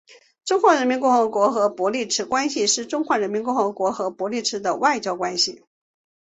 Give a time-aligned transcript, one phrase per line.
[0.45, 5.61] 中华人民共和国与伯利兹关系是指中华人民共和国与伯利兹的外交关系。